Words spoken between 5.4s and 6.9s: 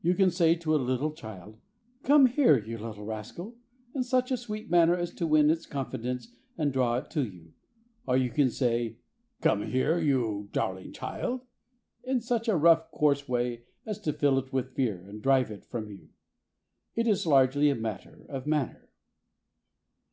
its confidence and